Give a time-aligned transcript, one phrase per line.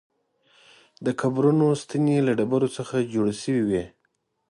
[1.05, 3.85] د قبرونو ستنې له ډبرو څخه جوړې شوې وې.